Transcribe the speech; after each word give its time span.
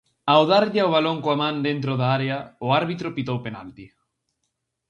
Ao 0.31 0.41
darlle 0.51 0.81
ao 0.81 0.93
balón 0.95 1.17
coa 1.23 1.37
man 1.41 1.55
dentro 1.69 1.91
da 1.99 2.07
área, 2.17 2.37
o 2.65 2.67
árbitro 2.81 3.13
pitou 3.17 3.37
penalti. 3.45 3.85